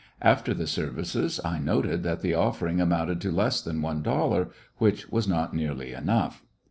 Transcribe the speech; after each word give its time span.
After 0.23 0.55
the 0.55 0.65
services 0.65 1.39
I 1.45 1.59
noted 1.59 2.01
that 2.01 2.21
the 2.21 2.33
offering 2.33 2.81
amounted 2.81 3.21
to 3.21 3.31
less 3.31 3.61
than 3.61 3.83
one 3.83 4.01
dollar, 4.01 4.49
which 4.79 5.07
was 5.11 5.27
not 5.27 5.53
nearly 5.53 5.93
enough. 5.93 6.41